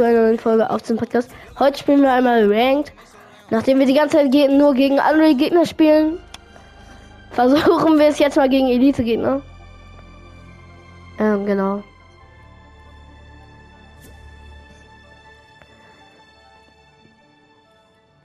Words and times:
zu 0.00 0.06
einer 0.06 0.22
neuen 0.22 0.38
Folge 0.38 0.70
auf 0.70 0.80
dem 0.80 0.96
Podcast. 0.96 1.30
Heute 1.58 1.78
spielen 1.78 2.00
wir 2.00 2.10
einmal 2.10 2.50
Ranked. 2.50 2.90
Nachdem 3.50 3.80
wir 3.80 3.84
die 3.84 3.92
ganze 3.92 4.16
Zeit 4.16 4.32
ge 4.32 4.48
nur 4.48 4.72
gegen 4.72 4.98
andere 4.98 5.34
Gegner 5.34 5.66
spielen, 5.66 6.18
versuchen 7.32 7.98
wir 7.98 8.06
es 8.06 8.18
jetzt 8.18 8.38
mal 8.38 8.48
gegen 8.48 8.68
Elite-Gegner. 8.68 9.42
Ähm, 11.18 11.44
genau. 11.44 11.82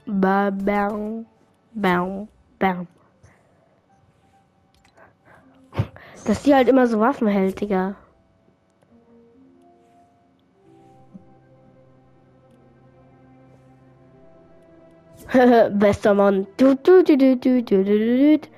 Ba 0.06 0.48
bam, 0.48 1.26
bam, 1.74 2.26
bam. 2.58 2.86
Dass 6.24 6.42
die 6.42 6.54
halt 6.54 6.68
immer 6.68 6.86
so 6.86 7.00
Waffen 7.00 7.28
hält, 7.28 7.60
Digga. 7.60 7.96
Bester 15.70 16.14
Mann. 16.14 16.46
Du, 16.56 16.74
du, 16.74 17.02
du, 17.02 17.16
du, 17.16 17.36
du, 17.36 17.62
du, 17.62 17.84
du, 17.84 18.38
du. 18.38 18.48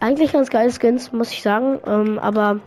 Eigentlich 0.00 0.32
ganz 0.32 0.50
geile 0.50 0.70
Skins, 0.72 1.12
muss 1.12 1.32
ich 1.32 1.42
sagen. 1.42 1.80
Ähm, 1.86 2.18
aber 2.18 2.60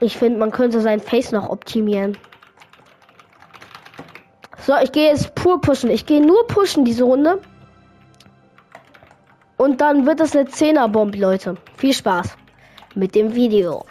ich 0.00 0.16
finde, 0.16 0.38
man 0.38 0.50
könnte 0.50 0.80
sein 0.80 1.00
Face 1.00 1.32
noch 1.32 1.48
optimieren. 1.48 2.16
So, 4.60 4.74
ich 4.82 4.92
gehe 4.92 5.08
jetzt 5.08 5.34
pur 5.34 5.60
pushen. 5.60 5.90
Ich 5.90 6.06
gehe 6.06 6.24
nur 6.24 6.46
pushen 6.46 6.84
diese 6.84 7.04
Runde. 7.04 7.40
Und 9.56 9.80
dann 9.80 10.06
wird 10.06 10.20
es 10.20 10.36
eine 10.36 10.48
10er 10.48 10.88
Bomb, 10.88 11.16
Leute. 11.16 11.56
Viel 11.76 11.92
Spaß 11.92 12.36
mit 12.94 13.14
dem 13.14 13.34
Video. 13.34 13.84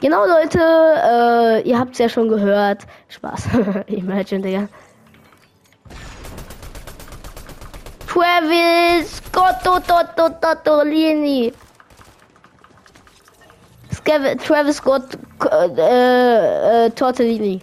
Genau, 0.00 0.24
Leute, 0.24 0.58
äh, 0.58 1.68
ihr 1.68 1.78
habt 1.78 1.92
es 1.92 1.98
ja 1.98 2.08
schon 2.08 2.28
gehört. 2.28 2.86
Spaß. 3.08 3.48
Imagine, 3.86 4.40
Digga. 4.40 4.68
Travis 8.06 9.18
Scottolini. 9.18 11.52
Travis 14.46 14.76
Scott 14.76 15.02
äh, 15.50 16.86
äh, 16.86 16.90
Tortellini. 16.90 17.60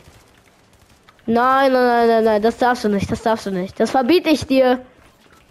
Nein, 1.25 1.73
nein, 1.73 1.87
nein, 1.87 2.07
nein, 2.07 2.23
nein, 2.23 2.41
das 2.41 2.57
darfst 2.57 2.85
du 2.85 2.89
nicht, 2.89 3.11
das 3.11 3.21
darfst 3.21 3.47
du 3.47 3.51
nicht. 3.51 3.77
Das 3.79 3.91
verbiete 3.91 4.29
ich 4.29 4.45
dir. 4.45 4.79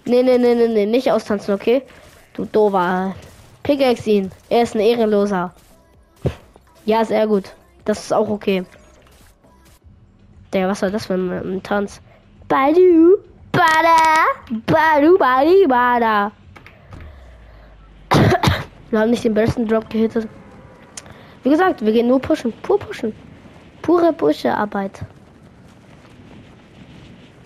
Nee, 0.06 0.22
nee, 0.22 0.38
nee, 0.38 0.54
nee, 0.54 0.68
nee, 0.68 0.86
nicht 0.86 1.12
austanzen, 1.12 1.54
okay? 1.54 1.82
Du 2.32 2.46
dover. 2.46 3.14
Pickaxe 3.62 4.10
ihn. 4.10 4.32
Er 4.48 4.62
ist 4.62 4.74
ein 4.74 4.80
Ehrenloser. 4.80 5.52
Ja, 6.86 7.04
sehr 7.04 7.26
gut. 7.26 7.52
Das 7.84 7.98
ist 7.98 8.12
auch 8.12 8.28
okay. 8.28 8.64
Der, 10.52 10.68
was 10.68 10.82
war 10.82 10.90
das 10.90 11.06
für 11.06 11.14
ein, 11.14 11.30
ein 11.30 11.62
Tanz? 11.62 12.00
Badu, 12.48 13.18
bada, 13.50 13.96
badu, 14.66 15.18
badi, 15.18 15.66
bada. 15.66 16.30
Wir 18.90 19.00
haben 19.00 19.10
nicht 19.10 19.24
den 19.24 19.34
besten 19.34 19.66
Drop 19.66 19.90
gehittet. 19.90 20.28
Wie 21.42 21.50
gesagt, 21.50 21.84
wir 21.84 21.92
gehen 21.92 22.08
nur 22.08 22.20
pushen. 22.20 22.52
Pur 22.62 22.78
pushen. 22.78 23.12
Pure 23.82 24.12
Pusche-Arbeit. 24.12 25.04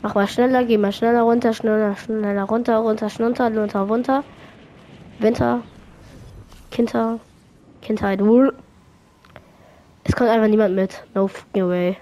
Mach 0.02 0.14
mal 0.14 0.26
schneller, 0.26 0.64
geh 0.64 0.78
mal 0.78 0.92
schneller 0.92 1.22
runter, 1.22 1.52
schneller, 1.52 1.96
schneller 1.96 2.44
runter, 2.44 2.78
runter, 2.78 3.08
runter, 3.18 3.54
runter, 3.54 3.80
runter. 3.80 4.24
Winter. 5.18 5.62
Kinder. 6.70 7.20
Kindheit. 7.82 8.20
Es 8.20 8.69
kommt 10.20 10.32
einfach 10.32 10.48
niemand 10.48 10.74
mit. 10.74 11.02
No 11.14 11.28
fucking 11.28 11.66
way. 11.66 11.96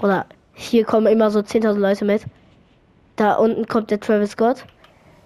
Oder 0.00 0.24
hier 0.54 0.82
kommen 0.86 1.06
immer 1.08 1.30
so 1.30 1.40
10.000 1.40 1.78
Leute 1.78 2.06
mit. 2.06 2.24
Da 3.16 3.34
unten 3.34 3.66
kommt 3.66 3.90
der 3.90 4.00
Travis 4.00 4.30
Scott. 4.30 4.64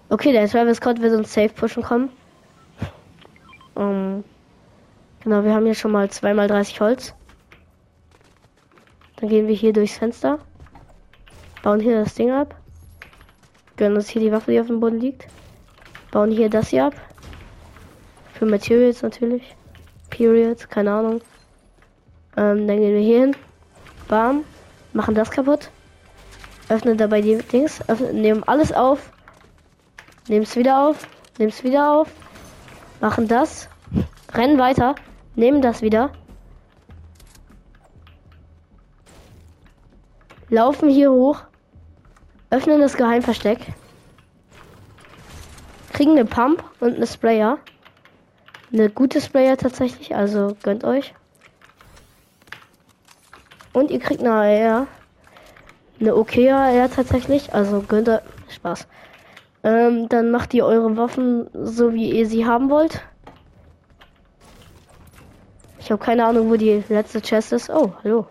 Okay, 0.09 0.33
der 0.33 0.49
Travis 0.49 0.77
Scott 0.77 0.99
wird 0.99 1.13
uns 1.13 1.33
safe 1.33 1.47
pushen 1.47 1.81
kommen. 1.81 2.09
Um, 3.73 3.85
ähm, 3.85 4.23
genau, 5.23 5.45
wir 5.45 5.53
haben 5.53 5.63
hier 5.63 5.75
schon 5.75 5.93
mal 5.93 6.09
zweimal 6.09 6.49
30 6.49 6.81
Holz. 6.81 7.15
Dann 9.15 9.29
gehen 9.29 9.47
wir 9.47 9.55
hier 9.55 9.71
durchs 9.71 9.97
Fenster. 9.97 10.39
Bauen 11.63 11.79
hier 11.79 12.03
das 12.03 12.15
Ding 12.15 12.31
ab. 12.31 12.53
Gönnen 13.77 13.95
uns 13.95 14.09
hier 14.09 14.21
die 14.21 14.33
Waffe, 14.33 14.51
die 14.51 14.59
auf 14.59 14.67
dem 14.67 14.81
Boden 14.81 14.99
liegt. 14.99 15.25
Bauen 16.11 16.31
hier 16.31 16.49
das 16.49 16.67
hier 16.67 16.87
ab. 16.87 16.95
Für 18.33 18.45
Materials 18.45 19.03
natürlich. 19.03 19.55
Periods, 20.09 20.67
keine 20.67 20.91
Ahnung. 20.91 21.21
Ähm, 22.39 22.67
dann 22.67 22.77
gehen 22.77 22.93
wir 22.93 23.01
hier 23.01 23.19
hin. 23.19 23.35
Bam. 24.07 24.45
Machen 24.93 25.13
das 25.13 25.29
kaputt. 25.29 25.69
Öffnen 26.69 26.97
dabei 26.97 27.19
die 27.19 27.37
Dings. 27.37 27.81
Öffnen, 27.89 28.21
nehmen 28.21 28.43
alles 28.45 28.71
auf. 28.71 29.11
Nehmen 30.29 30.43
es 30.43 30.55
wieder 30.55 30.87
auf. 30.87 31.05
Nehmen 31.37 31.49
es 31.49 31.63
wieder 31.65 31.91
auf. 31.91 32.09
Machen 33.01 33.27
das. 33.27 33.67
Rennen 34.33 34.57
weiter. 34.57 34.95
Nehmen 35.35 35.61
das 35.61 35.81
wieder. 35.81 36.11
Laufen 40.47 40.89
hier 40.89 41.11
hoch. 41.11 41.41
Öffnen 42.51 42.79
das 42.79 42.95
Geheimversteck. 42.95 43.59
Kriegen 45.91 46.11
eine 46.11 46.25
Pump 46.25 46.63
und 46.79 46.95
eine 46.95 47.05
Sprayer. 47.05 47.57
Eine 48.71 48.89
gute 48.89 49.19
Sprayer 49.19 49.57
tatsächlich, 49.57 50.15
also 50.15 50.55
gönnt 50.63 50.85
euch. 50.85 51.13
Und 53.73 53.91
ihr 53.91 53.99
kriegt 53.99 54.23
AR. 54.23 54.87
Eine 55.99 56.15
okay 56.15 56.51
AR 56.51 56.89
tatsächlich. 56.89 57.53
Also 57.53 57.81
gönnt 57.81 58.07
ihr. 58.09 58.21
Spaß. 58.49 58.87
Ähm, 59.63 60.09
dann 60.09 60.31
macht 60.31 60.53
ihr 60.53 60.65
eure 60.65 60.97
Waffen 60.97 61.49
so, 61.53 61.93
wie 61.93 62.11
ihr 62.11 62.25
sie 62.27 62.45
haben 62.45 62.69
wollt. 62.69 63.01
Ich 65.79 65.91
habe 65.91 66.03
keine 66.03 66.25
Ahnung, 66.25 66.49
wo 66.49 66.55
die 66.55 66.83
letzte 66.89 67.21
Chest 67.21 67.53
ist. 67.53 67.69
Oh, 67.69 67.93
hallo. 68.03 68.27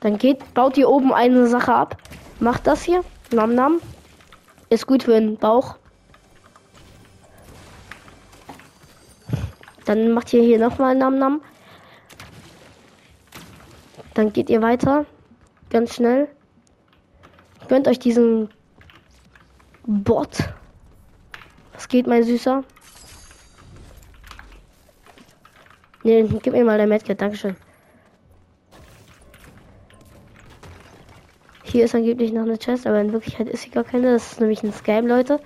Dann 0.00 0.18
geht, 0.18 0.54
baut 0.54 0.76
ihr 0.76 0.88
oben 0.88 1.12
eine 1.12 1.46
Sache 1.46 1.74
ab. 1.74 1.96
Macht 2.38 2.66
das 2.66 2.82
hier. 2.82 3.02
Nam 3.32 3.54
Nam. 3.54 3.80
Ist 4.68 4.86
gut 4.86 5.04
für 5.04 5.12
den 5.12 5.36
Bauch. 5.36 5.76
Dann 9.84 10.12
macht 10.12 10.32
ihr 10.32 10.42
hier 10.42 10.58
nochmal 10.58 10.94
Nam 10.94 11.18
Nam. 11.18 11.40
Dann 14.16 14.32
geht 14.32 14.48
ihr 14.48 14.62
weiter. 14.62 15.04
Ganz 15.68 15.94
schnell. 15.94 16.26
Gönnt 17.68 17.86
euch 17.86 17.98
diesen 17.98 18.48
Bot. 19.86 20.38
Was 21.74 21.86
geht, 21.86 22.06
mein 22.06 22.24
Süßer? 22.24 22.64
Nee, 26.02 26.22
gib 26.42 26.54
mir 26.54 26.64
mal 26.64 26.78
dein 26.78 26.88
Medkit. 26.88 27.20
Dankeschön. 27.20 27.56
Hier 31.64 31.84
ist 31.84 31.94
angeblich 31.94 32.32
noch 32.32 32.44
eine 32.44 32.58
Chest, 32.58 32.86
aber 32.86 32.98
in 33.02 33.12
Wirklichkeit 33.12 33.50
ist 33.50 33.64
sie 33.64 33.70
gar 33.70 33.84
keine. 33.84 34.14
Das 34.14 34.32
ist 34.32 34.40
nämlich 34.40 34.62
ein 34.62 34.72
Scam, 34.72 35.06
Leute. 35.06 35.40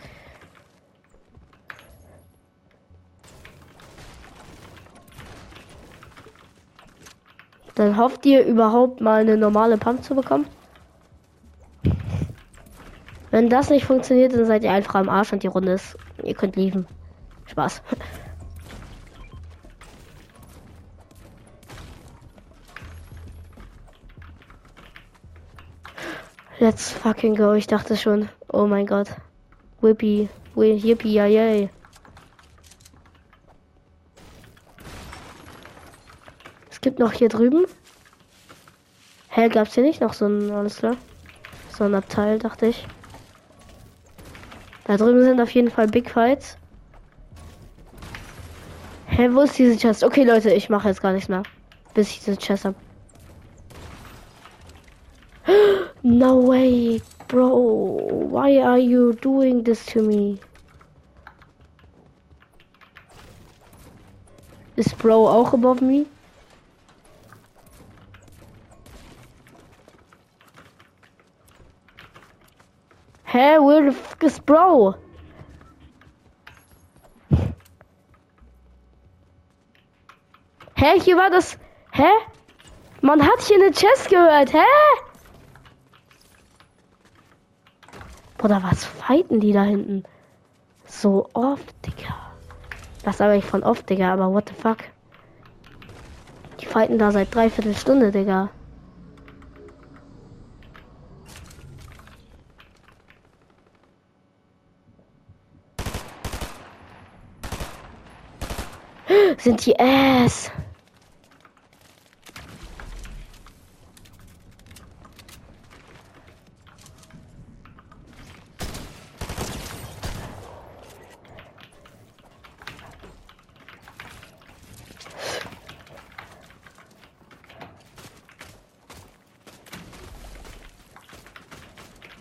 Dann 7.80 7.96
hofft 7.96 8.26
ihr 8.26 8.44
überhaupt 8.44 9.00
mal 9.00 9.22
eine 9.22 9.38
normale 9.38 9.78
Pump 9.78 10.04
zu 10.04 10.14
bekommen. 10.14 10.44
Wenn 13.30 13.48
das 13.48 13.70
nicht 13.70 13.86
funktioniert, 13.86 14.34
dann 14.34 14.44
seid 14.44 14.64
ihr 14.64 14.70
einfach 14.70 14.96
am 14.96 15.08
Arsch 15.08 15.32
und 15.32 15.42
die 15.42 15.46
Runde 15.46 15.72
ist. 15.72 15.96
Ihr 16.22 16.34
könnt 16.34 16.56
lieben. 16.56 16.86
Spaß. 17.46 17.80
Let's 26.58 26.90
fucking 26.90 27.34
go. 27.34 27.54
Ich 27.54 27.66
dachte 27.66 27.96
schon. 27.96 28.28
Oh 28.52 28.66
mein 28.66 28.84
Gott. 28.84 29.08
Whippy. 29.80 30.28
Yippie, 30.54 31.14
ja, 31.14 31.24
yay. 31.24 31.70
Es 36.80 36.82
gibt 36.82 36.98
noch 36.98 37.12
hier 37.12 37.28
drüben. 37.28 37.66
Hä, 39.32 39.48
gab's 39.48 39.74
hier 39.74 39.84
nicht 39.84 40.00
noch 40.00 40.12
so 40.12 40.26
ein, 40.26 40.50
alles 40.50 40.78
klar? 40.78 40.96
So 41.76 41.84
ein 41.84 41.94
Abteil, 41.94 42.40
dachte 42.40 42.66
ich. 42.66 42.86
Da 44.84 44.96
drüben 44.96 45.22
sind 45.22 45.40
auf 45.40 45.50
jeden 45.50 45.70
Fall 45.70 45.86
Big 45.86 46.10
Fights. 46.10 46.56
Hä, 49.06 49.28
wo 49.32 49.42
ist 49.42 49.56
diese 49.56 49.76
Chest? 49.76 50.02
Okay, 50.02 50.24
Leute, 50.24 50.50
ich 50.50 50.68
mache 50.68 50.88
jetzt 50.88 51.00
gar 51.00 51.12
nichts 51.12 51.28
mehr. 51.28 51.44
Bis 51.94 52.10
ich 52.10 52.18
diese 52.18 52.36
Chest 52.36 52.64
habe. 52.64 52.74
No 56.02 56.48
way, 56.48 57.00
bro. 57.28 58.28
Why 58.30 58.60
are 58.62 58.78
you 58.78 59.12
doing 59.12 59.62
this 59.62 59.84
to 59.86 60.02
me? 60.02 60.38
Ist 64.76 64.96
Bro 64.96 65.28
auch 65.28 65.52
above 65.52 65.84
me? 65.84 66.06
Hä, 73.32 73.58
fuck 73.92 74.22
is 74.22 74.40
Bro? 74.40 74.94
Hä, 80.74 81.00
hier 81.04 81.16
war 81.16 81.30
das. 81.30 81.58
Hä? 81.92 82.10
Man 83.02 83.20
hat 83.20 83.40
hier 83.42 83.62
eine 83.62 83.70
Chest 83.70 84.08
gehört, 84.08 84.52
hä? 84.52 84.64
Bruder, 88.38 88.62
was 88.62 88.84
fighten 88.84 89.38
die 89.40 89.52
da 89.52 89.62
hinten? 89.62 90.02
So 90.86 91.28
oft, 91.34 91.74
Digga. 91.86 92.14
Das 93.04 93.18
sage 93.18 93.36
ich 93.36 93.44
von 93.44 93.62
oft, 93.62 93.88
Digga, 93.88 94.12
aber 94.12 94.32
what 94.32 94.48
the 94.48 94.54
fuck? 94.54 94.78
Die 96.60 96.66
fighten 96.66 96.98
da 96.98 97.12
seit 97.12 97.32
dreiviertel 97.32 97.76
Stunde, 97.76 98.10
Digga. 98.10 98.50
Sind 109.42 109.64
die 109.64 109.78
Ass? 109.80 110.50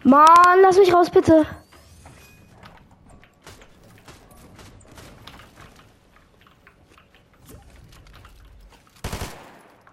Mann, 0.06 0.26
lass 0.62 0.78
mich 0.78 0.92
raus, 0.94 1.10
bitte. 1.10 1.46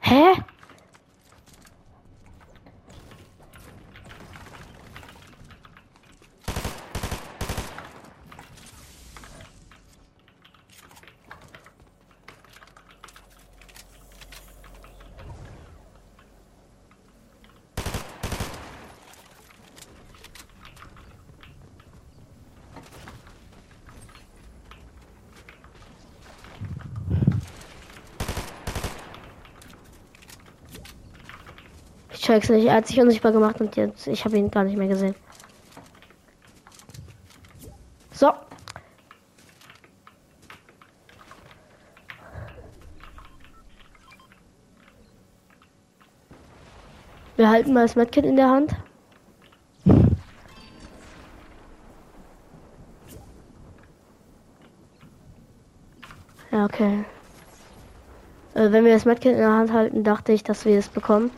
Hä? 0.00 0.34
Ich 32.12 32.15
check's 32.26 32.48
nicht. 32.48 32.66
Er 32.66 32.74
hat 32.74 32.86
sich 32.86 33.00
unsichtbar 33.00 33.32
gemacht 33.32 33.60
und 33.60 33.76
jetzt 33.76 34.06
ich 34.06 34.24
habe 34.24 34.36
ihn 34.36 34.50
gar 34.50 34.64
nicht 34.64 34.76
mehr 34.76 34.88
gesehen. 34.88 35.14
So. 38.12 38.32
Wir 47.36 47.50
halten 47.50 47.74
mal 47.74 47.82
das 47.82 47.96
Medkit 47.96 48.24
in 48.24 48.36
der 48.36 48.48
Hand. 48.48 48.74
Ja, 56.50 56.64
okay. 56.64 57.04
Äh, 58.54 58.72
wenn 58.72 58.86
wir 58.86 58.94
das 58.94 59.04
Medkit 59.04 59.32
in 59.32 59.38
der 59.38 59.52
Hand 59.52 59.70
halten, 59.70 60.02
dachte 60.02 60.32
ich, 60.32 60.42
dass 60.42 60.64
wir 60.64 60.78
es 60.78 60.88
bekommen. 60.88 61.30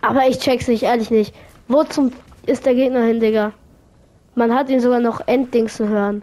Aber 0.00 0.26
ich 0.26 0.38
check's 0.38 0.68
nicht, 0.68 0.84
ehrlich 0.84 1.10
nicht. 1.10 1.34
Wo 1.66 1.84
zum 1.84 2.12
ist 2.46 2.64
der 2.66 2.74
Gegner 2.74 3.04
hin, 3.04 3.20
Digga? 3.20 3.52
Man 4.34 4.54
hat 4.54 4.70
ihn 4.70 4.80
sogar 4.80 5.00
noch 5.00 5.26
Enddingsen 5.26 5.88
hören. 5.88 6.22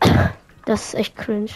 Das 0.66 0.88
ist 0.88 0.94
echt 0.94 1.16
cringe. 1.16 1.50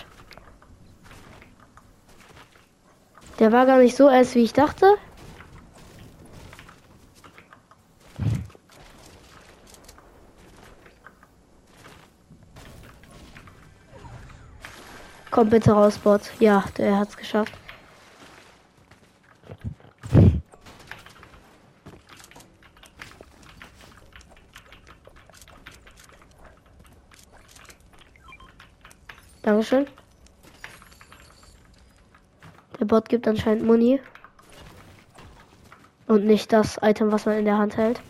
Der 3.39 3.53
war 3.53 3.67
gar 3.67 3.79
nicht 3.79 3.97
so 3.97 4.09
erst, 4.09 4.35
wie 4.35 4.43
ich 4.43 4.53
dachte. 4.53 4.87
Komm 15.31 15.51
bitte 15.51 15.73
raus, 15.73 15.99
Bot. 15.99 16.23
Ja, 16.39 16.65
der 16.77 16.99
hat's 16.99 17.17
geschafft. 17.17 17.53
Dankeschön. 29.45 29.87
Der 32.81 32.87
Bot 32.87 33.11
gibt 33.11 33.29
anscheinend 33.29 33.67
Muni. 33.67 34.01
Und 36.07 36.25
nicht 36.25 36.51
das 36.51 36.79
Item, 36.81 37.13
was 37.13 37.27
man 37.27 37.37
in 37.37 37.45
der 37.45 37.59
Hand 37.59 37.77
hält. 37.77 38.01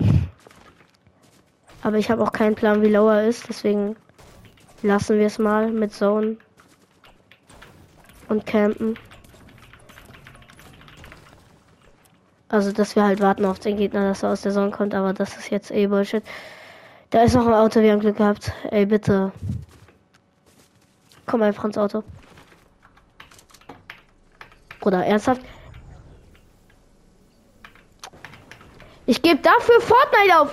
Aber 1.82 1.98
ich 1.98 2.10
habe 2.10 2.24
auch 2.24 2.32
keinen 2.32 2.56
Plan, 2.56 2.82
wie 2.82 2.88
low 2.88 3.08
er 3.08 3.28
ist, 3.28 3.48
deswegen 3.48 3.94
lassen 4.82 5.18
wir 5.18 5.26
es 5.26 5.38
mal 5.38 5.70
mit 5.70 5.92
Zone 5.92 6.36
und 8.28 8.44
campen. 8.44 8.98
Also, 12.54 12.70
dass 12.70 12.94
wir 12.94 13.02
halt 13.02 13.20
warten 13.20 13.46
auf 13.46 13.58
den 13.58 13.76
Gegner, 13.76 14.06
dass 14.06 14.22
er 14.22 14.30
aus 14.30 14.42
der 14.42 14.52
Zone 14.52 14.70
kommt, 14.70 14.94
aber 14.94 15.12
das 15.12 15.36
ist 15.36 15.50
jetzt 15.50 15.72
eh 15.72 15.88
Bullshit. 15.88 16.22
Da 17.10 17.22
ist 17.22 17.34
noch 17.34 17.48
ein 17.48 17.52
Auto, 17.52 17.80
wir 17.80 17.90
haben 17.90 17.98
Glück 17.98 18.16
gehabt. 18.16 18.52
Ey, 18.70 18.86
bitte. 18.86 19.32
Komm 21.26 21.42
einfach 21.42 21.64
ins 21.64 21.76
Auto. 21.76 22.04
Bruder, 24.78 25.04
ernsthaft? 25.04 25.40
Ich 29.06 29.20
gebe 29.20 29.40
dafür 29.42 29.80
Fortnite 29.80 30.38
auf. 30.38 30.52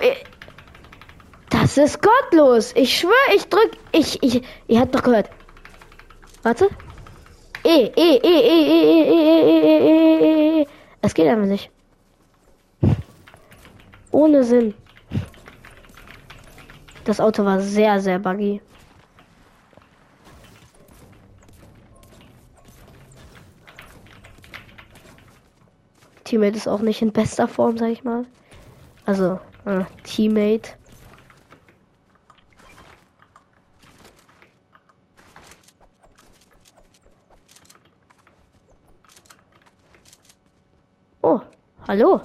Das 1.50 1.76
ist 1.78 2.02
gottlos. 2.02 2.72
Ich 2.74 2.98
schwöre, 2.98 3.36
ich 3.36 3.48
drück. 3.48 3.70
Ich, 3.92 4.20
ich. 4.24 4.42
Ihr 4.66 4.80
habt 4.80 4.92
doch 4.92 5.04
gehört. 5.04 5.30
Warte. 6.42 6.68
E, 7.62 7.68
E, 7.68 7.92
E, 7.94 8.16
E, 8.16 8.40
E, 8.44 8.66
E, 8.66 9.04
E, 9.04 9.68
E, 9.68 9.78
E, 9.78 10.62
E. 10.62 10.66
Es 11.00 11.14
geht 11.14 11.28
einfach 11.28 11.46
nicht. 11.46 11.71
Ohne 14.12 14.44
Sinn. 14.44 14.74
Das 17.04 17.18
Auto 17.18 17.44
war 17.44 17.60
sehr, 17.60 18.00
sehr 18.00 18.18
buggy. 18.18 18.60
Teammate 26.24 26.56
ist 26.56 26.68
auch 26.68 26.80
nicht 26.80 27.02
in 27.02 27.12
bester 27.12 27.48
Form, 27.48 27.76
sag 27.76 27.88
ich 27.90 28.04
mal. 28.04 28.24
Also, 29.04 29.40
äh, 29.64 29.84
Teammate. 30.04 30.70
Oh, 41.22 41.40
hallo. 41.86 42.22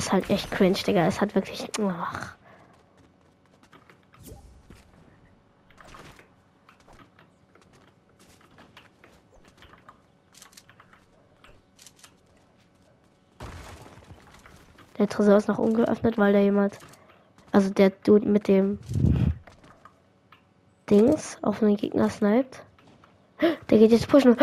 Das 0.00 0.10
halt 0.10 0.30
echt 0.30 0.50
cringe, 0.50 0.78
Digga. 0.78 1.04
Es 1.04 1.20
hat 1.20 1.34
wirklich. 1.34 1.68
Ach. 1.78 2.34
Der 14.96 15.06
Tresor 15.06 15.36
ist 15.36 15.48
noch 15.48 15.58
ungeöffnet, 15.58 16.16
weil 16.16 16.32
da 16.32 16.38
jemand. 16.38 16.78
Also 17.52 17.68
der 17.68 17.90
Dude 17.90 18.26
mit 18.26 18.48
dem. 18.48 18.78
Dings 20.88 21.36
auf 21.42 21.62
einen 21.62 21.76
Gegner 21.76 22.08
sniped. 22.08 22.62
Der 23.68 23.78
geht 23.78 23.92
jetzt 23.92 24.08
pushen. 24.08 24.38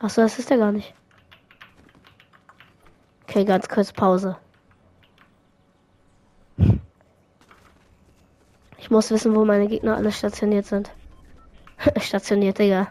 Achso, 0.00 0.22
das 0.22 0.38
ist 0.38 0.48
der 0.48 0.56
gar 0.56 0.72
nicht. 0.72 0.94
Okay, 3.24 3.44
ganz 3.44 3.68
kurz 3.68 3.92
Pause. 3.92 4.36
Ich 8.78 8.90
muss 8.90 9.10
wissen, 9.10 9.36
wo 9.36 9.44
meine 9.44 9.68
Gegner 9.68 9.96
alle 9.96 10.10
stationiert 10.10 10.64
sind. 10.64 10.90
stationiert, 12.00 12.58
Digga. 12.58 12.88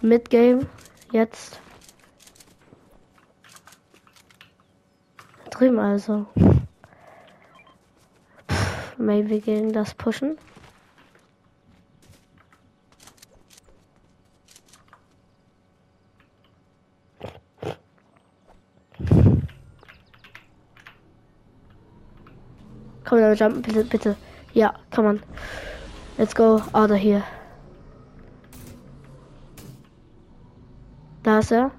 Midgame. 0.00 0.66
Jetzt. 1.12 1.60
Drüben 5.50 5.78
also. 5.78 6.26
Pff, 8.50 8.98
maybe 8.98 9.28
wir 9.28 9.40
gehen 9.40 9.72
das 9.72 9.92
pushen. 9.94 10.38
Komm, 23.08 23.20
dann 23.20 23.34
jumpen, 23.36 23.62
bitte, 23.62 23.84
bitte. 23.84 24.16
Ja, 24.52 24.74
come 24.94 25.08
on. 25.08 25.22
Let's 26.18 26.34
go 26.34 26.60
out 26.72 26.90
of 26.90 26.98
here. 26.98 27.22
Da 31.22 31.38
ist 31.38 31.52
er. 31.52 31.70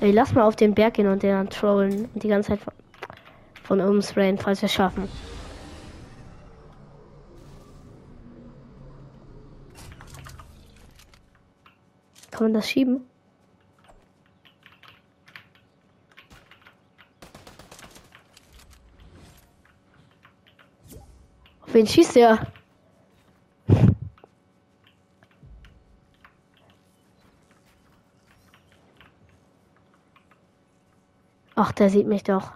Ey, 0.00 0.10
lass 0.10 0.34
mal 0.34 0.42
auf 0.42 0.56
den 0.56 0.74
Berg 0.74 0.94
gehen 0.94 1.06
und 1.06 1.22
den 1.22 1.30
dann 1.30 1.50
trollen 1.50 2.08
und 2.12 2.22
die 2.22 2.28
ganze 2.28 2.48
Zeit 2.48 2.60
von, 2.60 2.72
von 3.62 3.80
oben 3.80 4.02
sprayen, 4.02 4.38
falls 4.38 4.60
wir 4.60 4.68
schaffen. 4.68 5.08
Kann 12.32 12.46
man 12.46 12.54
das 12.54 12.68
schieben? 12.68 13.06
Wen 21.74 21.86
schießt 21.86 22.16
er? 22.16 22.46
Ach, 31.54 31.72
der 31.72 31.90
sieht 31.90 32.06
mich 32.06 32.24
doch. 32.24 32.52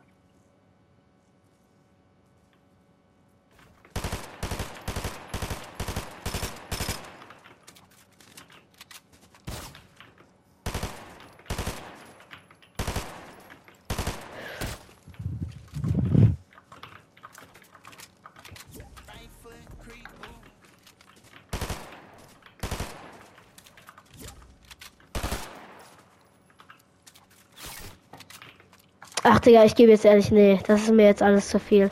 Ach 29.29 29.41
Digga, 29.41 29.65
ich 29.65 29.75
gebe 29.75 29.91
jetzt 29.91 30.05
ehrlich, 30.05 30.31
nee, 30.31 30.61
das 30.69 30.83
ist 30.83 30.93
mir 30.93 31.07
jetzt 31.07 31.21
alles 31.21 31.49
zu 31.49 31.59
viel. 31.59 31.91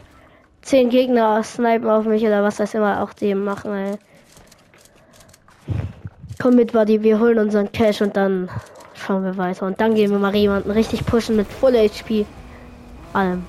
Zehn 0.62 0.88
Gegner 0.88 1.42
snipen 1.42 1.90
auf 1.90 2.04
mich 2.04 2.22
oder 2.22 2.44
was 2.44 2.58
das 2.58 2.74
immer 2.74 3.02
auch 3.02 3.12
dem 3.12 3.42
machen, 3.42 3.74
ey. 3.74 3.98
Komm 6.40 6.54
mit, 6.54 6.70
Buddy, 6.70 7.02
wir 7.02 7.18
holen 7.18 7.40
unseren 7.40 7.72
Cash 7.72 8.02
und 8.02 8.16
dann 8.16 8.48
schauen 8.94 9.24
wir 9.24 9.36
weiter. 9.36 9.66
Und 9.66 9.80
dann 9.80 9.96
gehen 9.96 10.12
wir 10.12 10.20
mal 10.20 10.32
jemanden 10.32 10.70
richtig 10.70 11.04
pushen 11.06 11.34
mit 11.34 11.48
Full 11.48 11.74
HP. 11.76 12.24
Allem. 13.12 13.44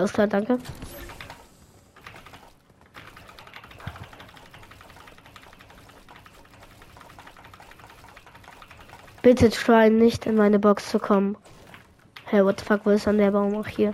Alles 0.00 0.14
klar, 0.14 0.28
danke. 0.28 0.58
Bitte 9.20 9.50
try 9.50 9.90
nicht 9.90 10.24
in 10.24 10.36
meine 10.36 10.58
Box 10.58 10.88
zu 10.88 10.98
kommen. 10.98 11.36
Hey, 12.24 12.42
what 12.42 12.60
the 12.60 12.64
fuck, 12.64 12.86
wo 12.86 12.90
ist 12.90 13.06
an 13.08 13.18
der 13.18 13.30
Baum 13.30 13.54
auch 13.54 13.66
hier? 13.66 13.92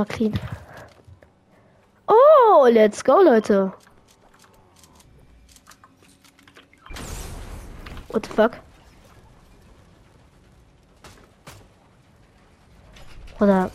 War 0.00 0.06
clean. 0.06 0.32
Oh, 2.06 2.68
let's 2.72 3.04
go, 3.04 3.20
Leute. 3.20 3.72
What 8.08 8.26
the 8.26 8.32
fuck? 8.32 8.52
Oder 13.38 13.70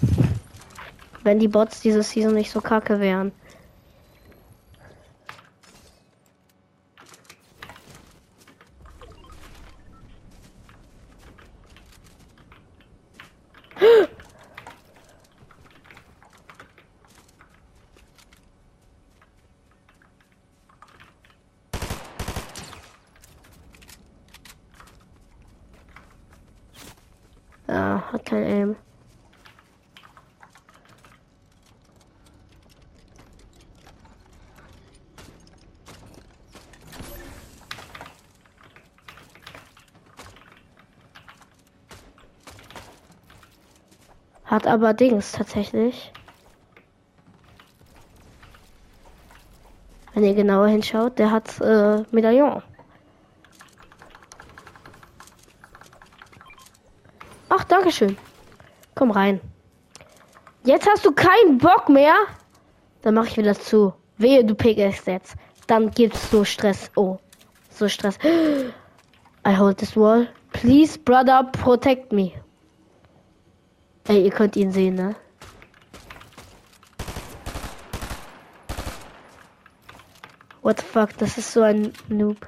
wenn 1.24 1.40
die 1.40 1.48
Bots 1.48 1.82
diese 1.82 2.04
Season 2.04 2.34
nicht 2.34 2.52
so 2.52 2.62
kacke 2.62 3.00
wären. 3.00 3.32
Kein 28.36 28.44
Aim. 28.44 28.76
Hat 44.44 44.68
aber 44.68 44.94
Dings 44.94 45.32
tatsächlich. 45.32 46.12
Wenn 50.14 50.26
ihr 50.26 50.34
genauer 50.34 50.68
hinschaut, 50.68 51.20
der 51.20 51.32
hat 51.32 51.62
äh, 51.62 52.04
Medaillon. 52.12 52.62
Ach, 57.66 57.70
danke 57.70 57.92
schön. 57.92 58.16
Komm 58.94 59.12
rein. 59.12 59.42
Jetzt 60.64 60.88
hast 60.88 61.04
du 61.04 61.12
keinen 61.12 61.58
Bock 61.58 61.90
mehr? 61.90 62.14
Dann 63.02 63.16
mache 63.16 63.28
ich 63.28 63.38
wieder 63.38 63.56
zu. 63.56 63.94
Wehe, 64.18 64.44
du 64.44 64.54
Pickaxe 64.54 65.12
jetzt. 65.12 65.36
Dann 65.68 65.90
gibt's 65.90 66.30
so 66.30 66.44
Stress. 66.44 66.92
Oh, 66.96 67.18
so 67.72 67.88
Stress. 67.88 68.18
I 68.24 69.58
hold 69.58 69.78
this 69.78 69.96
wall. 69.96 70.28
Please, 70.54 70.98
brother, 70.98 71.44
protect 71.44 72.12
me. 72.12 72.34
Ey, 74.08 74.24
ihr 74.26 74.32
könnt 74.32 74.56
ihn 74.56 74.72
sehen, 74.72 74.96
ne? 74.96 75.16
What 80.62 80.80
the 80.80 80.86
fuck, 80.86 81.18
das 81.18 81.38
ist 81.38 81.52
so 81.52 81.62
ein 81.62 81.94
Noob. 82.10 82.48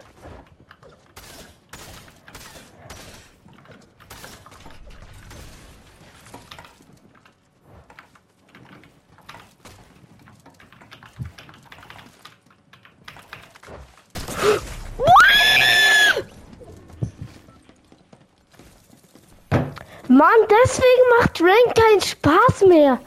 Mann, 20.10 20.47
deswegen 20.64 21.20
macht 21.20 21.42
Rank 21.42 21.76
keinen 21.76 22.02
Spaß 22.02 22.66
mehr. 22.68 23.00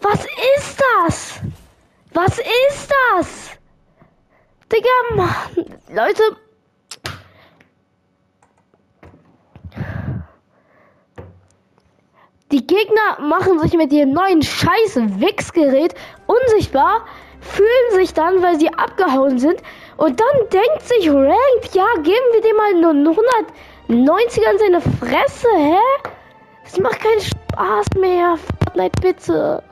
Was 0.00 0.24
ist 0.56 0.82
das? 0.98 1.40
Was 2.12 2.38
ist 2.38 2.92
das? 3.12 3.50
Digga, 4.70 4.88
Mann. 5.14 5.80
Leute. 5.88 6.22
Die 12.52 12.66
Gegner 12.66 13.20
machen 13.20 13.58
sich 13.58 13.72
mit 13.72 13.92
ihrem 13.92 14.12
neuen 14.12 14.42
scheiß 14.42 14.96
Wix-Gerät 15.18 15.94
unsichtbar, 16.26 17.04
fühlen 17.40 17.90
sich 17.94 18.14
dann, 18.14 18.42
weil 18.42 18.60
sie 18.60 18.72
abgehauen 18.72 19.38
sind. 19.38 19.60
Und 19.96 20.20
dann 20.20 20.48
denkt 20.50 20.82
sich 20.82 21.10
Ranked, 21.10 21.74
ja, 21.74 21.86
geben 22.02 22.32
wir 22.32 22.40
dem 22.40 22.56
mal 22.56 22.74
nur 22.74 23.14
190er 23.88 24.52
in 24.52 24.58
seine 24.58 24.80
Fresse, 24.80 25.48
hä? 25.56 26.10
Das 26.74 26.82
macht 26.82 27.00
keinen 27.02 27.20
Spaß 27.20 27.86
mehr. 28.00 28.36
Fortnite, 28.36 29.00
bitte. 29.00 29.62